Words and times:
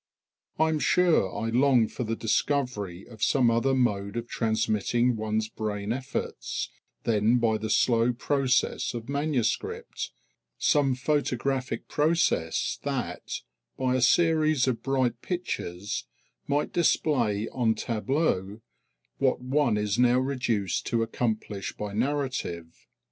I'm 0.59 0.79
sure 0.79 1.31
I 1.31 1.49
long 1.51 1.87
for 1.87 2.03
the 2.03 2.15
discovery 2.15 3.07
of 3.07 3.21
some 3.21 3.51
other 3.51 3.75
mode 3.75 4.17
of 4.17 4.27
transmitting 4.27 5.15
one's 5.15 5.47
brain 5.47 5.93
efforts 5.93 6.71
than 7.03 7.37
by 7.37 7.59
the 7.59 7.69
slow 7.69 8.11
process 8.11 8.95
of 8.95 9.07
manuscript, 9.09 10.09
some 10.57 10.95
photographic 10.95 11.87
process 11.87 12.79
that, 12.81 13.41
by 13.77 13.93
a 13.95 14.01
series 14.01 14.67
of 14.67 14.81
bright 14.81 15.21
pictures, 15.21 16.07
might 16.47 16.73
display 16.73 17.47
en 17.55 17.75
tableau 17.75 18.61
what 19.19 19.39
one 19.39 19.77
is 19.77 19.99
now 19.99 20.17
reduced 20.17 20.87
to 20.87 21.03
accomplish 21.03 21.73
by 21.73 21.93
narrative. 21.93 22.87